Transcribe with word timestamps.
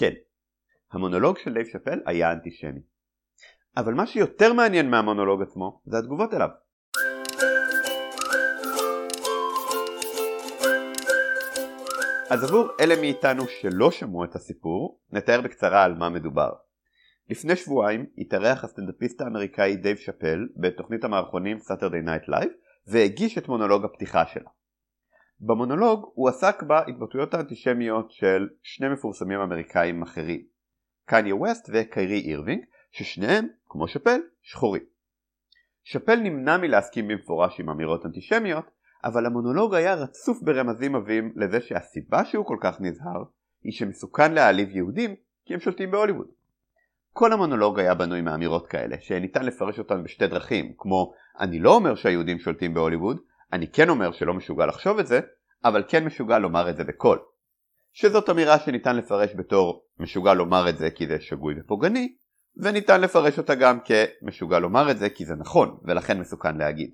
כן, 0.00 0.12
המונולוג 0.92 1.38
של 1.38 1.52
דייב 1.54 1.66
שאפל 1.66 2.00
היה 2.06 2.32
אנטישמי. 2.32 2.80
אבל 3.76 3.94
מה 3.94 4.06
שיותר 4.06 4.52
מעניין 4.52 4.90
מהמונולוג 4.90 5.42
עצמו 5.42 5.80
זה 5.84 5.98
התגובות 5.98 6.34
אליו. 6.34 6.48
אז 12.30 12.44
עבור 12.44 12.68
אלה 12.80 13.00
מאיתנו 13.00 13.42
שלא 13.48 13.90
שמעו 13.90 14.24
את 14.24 14.34
הסיפור, 14.34 15.00
נתאר 15.10 15.40
בקצרה 15.40 15.84
על 15.84 15.94
מה 15.94 16.08
מדובר. 16.08 16.50
לפני 17.30 17.56
שבועיים 17.56 18.06
התארח 18.18 18.64
הסטנדאפיסט 18.64 19.20
האמריקאי 19.20 19.76
דייב 19.76 19.96
שאפל 19.96 20.48
בתוכנית 20.56 21.04
המערכונים 21.04 21.56
Saturday 21.56 22.06
Night 22.06 22.28
Live 22.28 22.52
והגיש 22.86 23.38
את 23.38 23.48
מונולוג 23.48 23.84
הפתיחה 23.84 24.26
שלה. 24.26 24.50
במונולוג 25.40 26.10
הוא 26.14 26.28
עסק 26.28 26.62
בהתבטאויות 26.62 27.34
האנטישמיות 27.34 28.10
של 28.10 28.48
שני 28.62 28.88
מפורסמים 28.88 29.40
אמריקאים 29.40 30.02
אחרים, 30.02 30.42
קניה 31.04 31.36
ווסט 31.36 31.70
וקיירי 31.72 32.20
אירווינג, 32.20 32.64
ששניהם, 32.92 33.46
כמו 33.68 33.88
שאפל, 33.88 34.20
שחורים. 34.42 34.82
שאפל 35.84 36.16
נמנע 36.16 36.56
מלהסכים 36.56 37.08
במפורש 37.08 37.60
עם 37.60 37.70
אמירות 37.70 38.06
אנטישמיות, 38.06 38.64
אבל 39.04 39.26
המונולוג 39.26 39.74
היה 39.74 39.94
רצוף 39.94 40.42
ברמזים 40.42 40.96
עבים 40.96 41.32
לזה 41.36 41.60
שהסיבה 41.60 42.24
שהוא 42.24 42.46
כל 42.46 42.56
כך 42.60 42.80
נזהר, 42.80 43.24
היא 43.62 43.72
שמסוכן 43.72 44.32
להעליב 44.32 44.76
יהודים 44.76 45.14
כי 45.44 45.54
הם 45.54 45.60
שולטים 45.60 45.90
בהוליווד. 45.90 46.26
כל 47.12 47.32
המונולוג 47.32 47.78
היה 47.78 47.94
בנוי 47.94 48.20
מאמירות 48.20 48.66
כאלה, 48.66 48.96
שניתן 49.00 49.44
לפרש 49.44 49.78
אותן 49.78 50.02
בשתי 50.02 50.26
דרכים, 50.26 50.72
כמו 50.78 51.12
אני 51.40 51.58
לא 51.58 51.74
אומר 51.74 51.94
שהיהודים 51.94 52.38
שולטים 52.38 52.74
בהוליווד, 52.74 53.20
אני 53.52 53.68
כן 53.68 53.88
אומר 53.88 54.12
שלא 54.12 54.34
משוגע 54.34 54.66
לחשוב 54.66 54.98
את 54.98 55.06
זה, 55.06 55.20
אבל 55.64 55.84
כן 55.88 56.04
משוגע 56.04 56.38
לומר 56.38 56.70
את 56.70 56.76
זה 56.76 56.84
בקול. 56.84 57.18
שזאת 57.92 58.30
אמירה 58.30 58.58
שניתן 58.58 58.96
לפרש 58.96 59.30
בתור 59.36 59.84
משוגע 59.98 60.34
לומר 60.34 60.68
את 60.68 60.78
זה 60.78 60.90
כי 60.90 61.06
זה 61.06 61.20
שגוי 61.20 61.54
ופוגעני, 61.60 62.14
וניתן 62.56 63.00
לפרש 63.00 63.38
אותה 63.38 63.54
גם 63.54 63.78
כמשוגע 63.80 64.58
לומר 64.58 64.90
את 64.90 64.98
זה 64.98 65.10
כי 65.10 65.24
זה 65.24 65.34
נכון, 65.34 65.78
ולכן 65.84 66.20
מסוכן 66.20 66.56
להגיד. 66.56 66.90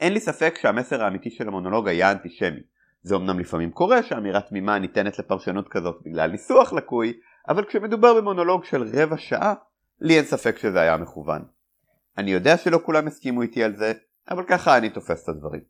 אין 0.00 0.12
לי 0.12 0.20
ספק 0.20 0.58
שהמסר 0.60 1.02
האמיתי 1.04 1.30
של 1.30 1.48
המונולוג 1.48 1.88
היה 1.88 2.10
אנטישמי. 2.10 2.60
זה 3.02 3.16
אמנם 3.16 3.38
לפעמים 3.38 3.70
קורה 3.70 4.02
שאמירה 4.02 4.40
תמימה 4.40 4.78
ניתנת 4.78 5.18
לפרשנות 5.18 5.68
כזאת 5.68 6.00
בגלל 6.04 6.30
ניסוח 6.30 6.72
לקוי, 6.72 7.12
אבל 7.48 7.64
כשמדובר 7.64 8.14
במונולוג 8.14 8.64
של 8.64 8.82
רבע 8.82 9.16
שעה, 9.18 9.54
לי 10.00 10.16
אין 10.16 10.24
ספק 10.24 10.58
שזה 10.58 10.80
היה 10.80 10.96
מכוון. 10.96 11.42
אני 12.18 12.30
יודע 12.30 12.56
שלא 12.56 12.80
כולם 12.84 13.06
הסכימו 13.06 13.42
איתי 13.42 13.64
על 13.64 13.76
זה, 13.76 13.92
אבל 14.30 14.44
ככה 14.48 14.78
אני 14.78 14.90
תופס 14.90 15.24
את 15.24 15.28
הדברים. 15.28 15.60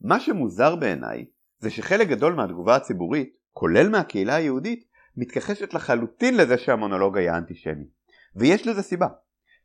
מה 0.00 0.20
שמוזר 0.20 0.76
בעיניי, 0.76 1.26
זה 1.58 1.70
שחלק 1.70 2.08
גדול 2.08 2.34
מהתגובה 2.34 2.76
הציבורית, 2.76 3.36
כולל 3.52 3.88
מהקהילה 3.88 4.34
היהודית, 4.34 4.84
מתכחשת 5.16 5.74
לחלוטין 5.74 6.36
לזה 6.36 6.58
שהמונולוג 6.58 7.18
היה 7.18 7.36
אנטישמי. 7.36 7.84
ויש 8.36 8.66
לזה 8.66 8.82
סיבה. 8.82 9.06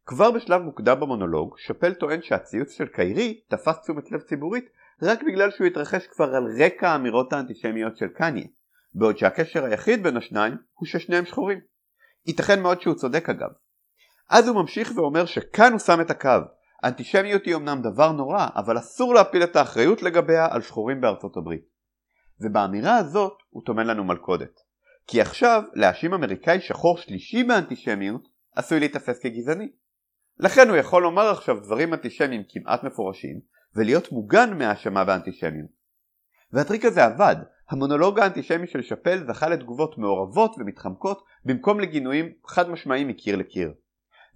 כבר 0.06 0.32
בשלב 0.32 0.62
מוקדם 0.62 1.00
במונולוג, 1.00 1.56
שאפל 1.58 1.94
טוען 1.94 2.22
שהציוץ 2.22 2.72
של 2.72 2.88
קיירי 2.88 3.42
תפס 3.48 3.82
תשומת 3.82 4.12
לב 4.12 4.22
ציבורית 4.22 4.70
רק 5.02 5.24
בגלל 5.24 5.52
שהוא 5.52 5.68
התרחש 5.68 6.08
כבר 6.08 6.36
על 6.36 6.44
רקע 6.64 6.90
האמירות 6.90 7.34
האנטישמיות 7.34 7.98
של 7.98 8.08
קניה, 8.08 8.48
בעוד 8.94 9.18
שהקשר 9.18 9.66
היחיד 9.66 10.04
בין 10.04 10.18
השניים 10.18 10.58
הוא 10.74 10.88
ששניהם 10.88 11.26
שחורים. 11.26 11.60
ייתכן 12.26 12.62
מאוד 12.62 12.82
שהוא 12.82 12.96
צודק 12.96 13.30
אגב. 13.30 13.50
אז 14.30 14.48
הוא 14.48 14.62
ממשיך 14.62 14.92
ואומר 14.96 15.26
שכאן 15.26 15.72
הוא 15.72 15.80
שם 15.80 16.02
את 16.02 16.12
הקו. 16.12 16.30
אנטישמיות 16.88 17.46
היא 17.46 17.56
אמנם 17.56 17.82
דבר 17.82 18.12
נורא, 18.12 18.48
אבל 18.56 18.78
אסור 18.78 19.14
להפיל 19.14 19.44
את 19.44 19.56
האחריות 19.56 20.02
לגביה 20.02 20.48
על 20.52 20.62
שחורים 20.62 21.02
בארצות 21.02 21.38
הברית. 21.38 21.66
ובאמירה 22.42 22.98
הזאת 22.98 23.38
הוא 23.50 23.64
טומן 23.66 23.88
לנו 23.88 24.04
מלכודת. 24.04 24.60
כי 25.08 25.22
עכשיו 25.22 25.64
להאשים 25.74 26.14
אמריקאי 26.14 26.62
שחור 26.62 26.98
שלישי 26.98 27.44
באנטישמיות 27.44 28.28
עשוי 28.56 28.80
להיתפס 28.80 29.20
כגזעני. 29.20 29.70
לכן 30.40 30.70
הוא 30.70 30.78
יכול 30.78 31.04
לומר 31.04 31.30
עכשיו 31.30 31.60
דברים 31.60 31.94
אנטישמיים 31.94 32.44
כמעט 32.50 32.84
מפורשים 32.84 33.40
ולהיות 33.76 34.12
מוגן 34.12 34.58
מהאשמה 34.58 35.06
באנטישמיות. 35.06 35.70
והטריק 36.52 36.86
הזה 36.86 37.06
עבד, 37.06 37.36
המונולוג 37.70 38.20
האנטישמי 38.20 38.68
של 38.68 38.82
שאפל 38.82 39.24
זכה 39.28 39.50
לתגובות 39.50 39.98
מעורבות 39.98 40.56
ומתחמקות 40.58 41.24
במקום 41.46 41.80
לגינויים 41.80 42.34
חד 42.48 42.70
משמעיים 42.70 43.08
מקיר 43.08 43.36
לקיר. 43.36 43.74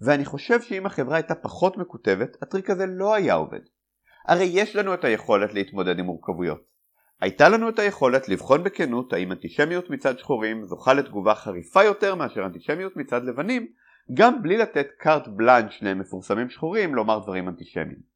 ואני 0.04 0.24
חושב 0.24 0.62
שאם 0.62 0.86
החברה 0.86 1.16
הייתה 1.16 1.34
פחות 1.34 1.76
מקוטבת, 1.76 2.42
הטריק 2.42 2.70
הזה 2.70 2.86
לא 2.86 3.14
היה 3.14 3.34
עובד. 3.34 3.60
הרי 4.28 4.44
יש 4.44 4.76
לנו 4.76 4.94
את 4.94 5.04
היכולת 5.04 5.54
להתמודד 5.54 5.98
עם 5.98 6.04
מורכבויות. 6.04 6.62
הייתה 7.20 7.48
לנו 7.48 7.68
את 7.68 7.78
היכולת 7.78 8.28
לבחון 8.28 8.64
בכנות 8.64 9.12
האם 9.12 9.32
אנטישמיות 9.32 9.90
מצד 9.90 10.18
שחורים 10.18 10.64
זוכה 10.64 10.94
לתגובה 10.94 11.34
חריפה 11.34 11.84
יותר 11.84 12.14
מאשר 12.14 12.46
אנטישמיות 12.46 12.96
מצד 12.96 13.24
לבנים, 13.24 13.66
גם 14.14 14.42
בלי 14.42 14.56
לתת 14.56 14.86
קארט 14.98 15.28
בלאנץ' 15.28 15.72
למפורסמים 15.82 16.50
שחורים 16.50 16.94
לומר 16.94 17.18
דברים 17.18 17.48
אנטישמיים. 17.48 18.12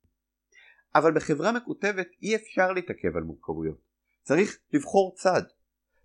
אבל 0.94 1.14
בחברה 1.14 1.52
מקוטבת 1.52 2.06
אי 2.22 2.36
אפשר 2.36 2.72
להתעכב 2.72 3.16
על 3.16 3.22
מורכבויות. 3.22 3.78
צריך 4.22 4.58
לבחור 4.72 5.14
צד. 5.16 5.42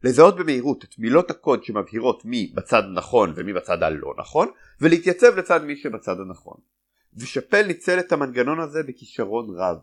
לזהות 0.03 0.35
במהירות 0.35 0.83
את 0.83 0.99
מילות 0.99 1.31
הקוד 1.31 1.63
שמבהירות 1.63 2.25
מי 2.25 2.53
בצד 2.55 2.83
נכון 2.93 3.33
ומי 3.35 3.53
בצד 3.53 3.83
הלא 3.83 4.13
נכון, 4.17 4.47
ולהתייצב 4.81 5.37
לצד 5.37 5.63
מי 5.63 5.75
שבצד 5.75 6.15
הנכון. 6.19 6.57
ושאפל 7.13 7.67
ניצל 7.67 7.99
את 7.99 8.11
המנגנון 8.11 8.59
הזה 8.59 8.83
בכישרון 8.83 9.47
רב. 9.57 9.77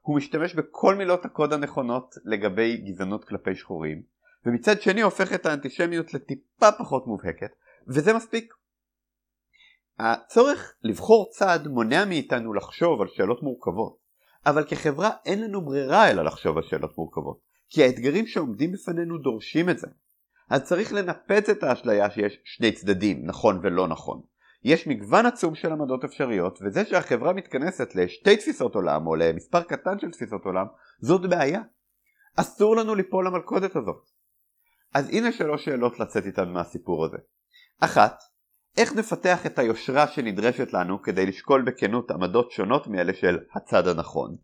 הוא 0.00 0.16
משתמש 0.16 0.54
בכל 0.54 0.94
מילות 0.94 1.24
הקוד 1.24 1.52
הנכונות 1.52 2.14
לגבי 2.24 2.76
גזענות 2.76 3.24
כלפי 3.24 3.54
שחורים, 3.54 4.02
ומצד 4.46 4.82
שני 4.82 5.02
הופך 5.02 5.32
את 5.32 5.46
האנטישמיות 5.46 6.14
לטיפה 6.14 6.72
פחות 6.72 7.06
מובהקת, 7.06 7.50
וזה 7.88 8.12
מספיק. 8.12 8.54
הצורך 9.98 10.74
לבחור 10.82 11.30
צד 11.30 11.66
מונע 11.66 12.04
מאיתנו 12.04 12.54
לחשוב 12.54 13.00
על 13.00 13.08
שאלות 13.08 13.42
מורכבות, 13.42 13.98
אבל 14.46 14.64
כחברה 14.64 15.10
אין 15.24 15.44
לנו 15.44 15.64
ברירה 15.64 16.10
אלא 16.10 16.24
לחשוב 16.24 16.56
על 16.56 16.62
שאלות 16.62 16.98
מורכבות, 16.98 17.40
כי 17.70 17.82
האתגרים 17.82 18.26
שעומדים 18.26 18.72
בפנינו 18.72 19.18
דורשים 19.18 19.70
את 19.70 19.78
זה. 19.78 19.86
אז 20.50 20.62
צריך 20.62 20.92
לנפץ 20.92 21.48
את 21.48 21.62
האשליה 21.62 22.10
שיש 22.10 22.40
שני 22.44 22.72
צדדים, 22.72 23.26
נכון 23.26 23.60
ולא 23.62 23.88
נכון. 23.88 24.20
יש 24.64 24.86
מגוון 24.86 25.26
עצום 25.26 25.54
של 25.54 25.72
עמדות 25.72 26.04
אפשריות, 26.04 26.58
וזה 26.62 26.84
שהחברה 26.84 27.32
מתכנסת 27.32 27.94
לשתי 27.94 28.36
תפיסות 28.36 28.74
עולם, 28.74 29.06
או 29.06 29.16
למספר 29.16 29.62
קטן 29.62 29.98
של 29.98 30.10
תפיסות 30.10 30.44
עולם, 30.44 30.66
זאת 31.00 31.30
בעיה. 31.30 31.60
אסור 32.36 32.76
לנו 32.76 32.94
ליפול 32.94 33.26
למלכודת 33.26 33.76
הזאת. 33.76 34.10
אז 34.94 35.08
הנה 35.08 35.32
שלוש 35.32 35.64
שאלות 35.64 36.00
לצאת 36.00 36.26
איתן 36.26 36.48
מהסיפור 36.48 37.04
הזה. 37.04 37.16
אחת, 37.80 38.22
איך 38.76 38.92
נפתח 38.96 39.46
את 39.46 39.58
היושרה 39.58 40.06
שנדרשת 40.06 40.72
לנו 40.72 41.02
כדי 41.02 41.26
לשקול 41.26 41.62
בכנות 41.62 42.10
עמדות 42.10 42.50
שונות 42.50 42.86
מאלה 42.86 43.14
של 43.14 43.38
הצד 43.54 43.88
הנכון? 43.88 44.36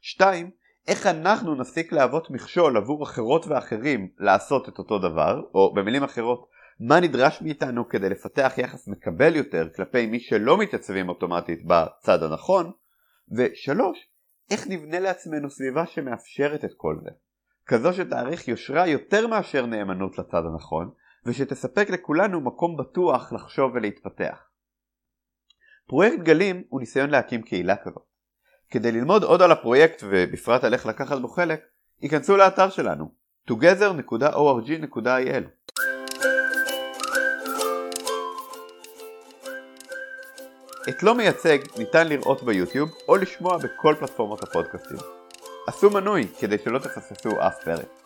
2. 0.00 0.50
איך 0.88 1.06
אנחנו 1.06 1.54
נפסיק 1.54 1.92
להוות 1.92 2.30
מכשול 2.30 2.76
עבור 2.76 3.02
אחרות 3.02 3.46
ואחרים 3.46 4.08
לעשות 4.18 4.68
את 4.68 4.78
אותו 4.78 4.98
דבר, 4.98 5.42
או 5.54 5.74
במילים 5.74 6.02
אחרות, 6.02 6.48
מה 6.80 7.00
נדרש 7.00 7.42
מאיתנו 7.42 7.88
כדי 7.88 8.08
לפתח 8.08 8.52
יחס 8.56 8.88
מקבל 8.88 9.36
יותר 9.36 9.68
כלפי 9.76 10.06
מי 10.06 10.20
שלא 10.20 10.58
מתייצבים 10.58 11.08
אוטומטית 11.08 11.64
בצד 11.64 12.22
הנכון? 12.22 12.72
ו-3. 13.36 13.80
איך 14.50 14.66
נבנה 14.68 14.98
לעצמנו 15.00 15.50
סביבה 15.50 15.86
שמאפשרת 15.86 16.64
את 16.64 16.72
כל 16.76 16.96
זה? 17.04 17.10
כזו 17.66 17.92
שתאריך 17.92 18.48
יושרה 18.48 18.86
יותר 18.86 19.26
מאשר 19.26 19.66
נאמנות 19.66 20.18
לצד 20.18 20.42
הנכון, 20.52 20.90
ושתספק 21.26 21.90
לכולנו 21.90 22.40
מקום 22.40 22.76
בטוח 22.76 23.32
לחשוב 23.32 23.72
ולהתפתח. 23.74 24.48
פרויקט 25.86 26.18
גלים 26.18 26.62
הוא 26.68 26.80
ניסיון 26.80 27.10
להקים 27.10 27.42
קהילה 27.42 27.76
כזאת. 27.76 28.05
כדי 28.70 28.92
ללמוד 28.92 29.22
עוד 29.22 29.42
על 29.42 29.52
הפרויקט 29.52 30.02
ובפרט 30.08 30.64
על 30.64 30.74
איך 30.74 30.86
לקחת 30.86 31.18
בו 31.18 31.28
חלק, 31.28 31.60
ייכנסו 32.02 32.36
לאתר 32.36 32.70
שלנו 32.70 33.10
together.org.il 33.50 35.44
את 40.88 41.02
לא 41.02 41.14
מייצג 41.14 41.58
ניתן 41.78 42.08
לראות 42.08 42.42
ביוטיוב 42.42 42.90
או 43.08 43.16
לשמוע 43.16 43.58
בכל 43.58 43.94
פלטפורמות 44.00 44.42
הפודקאסטים. 44.42 44.98
עשו 45.66 45.90
מנוי 45.90 46.28
כדי 46.40 46.58
שלא 46.64 46.78
תפספסו 46.78 47.30
אף 47.46 47.64
פרק. 47.64 47.96